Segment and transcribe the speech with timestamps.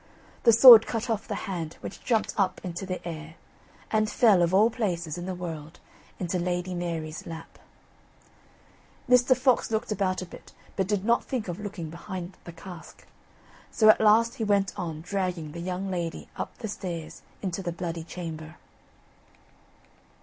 [0.45, 3.35] The sword cut off the hand, which jumped up into the air,
[3.91, 5.79] and fell of all places in the world
[6.17, 7.59] into Lady Mary's lap.
[9.07, 9.37] Mr.
[9.37, 13.05] Fox looked about a bit, but did not think of looking behind the cask,
[13.69, 17.71] so at last he went on dragging the young lady up the stairs into the
[17.71, 18.55] Bloody Chamber.